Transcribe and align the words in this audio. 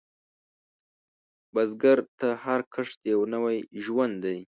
بزګر 1.53 1.99
ته 2.19 2.27
هر 2.43 2.59
کښت 2.73 2.99
یو 3.13 3.21
نوی 3.33 3.57
ژوند 3.83 4.15
دی 4.23 4.37